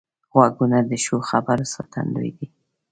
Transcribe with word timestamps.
غوږونه 0.31 0.77
د 0.89 0.91
ښو 1.03 1.17
خبرو 1.29 1.65
ساتندوی 1.75 2.29
دي 2.37 2.47